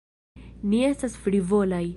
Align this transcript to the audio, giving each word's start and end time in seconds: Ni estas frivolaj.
Ni 0.71 0.81
estas 0.87 1.19
frivolaj. 1.27 1.85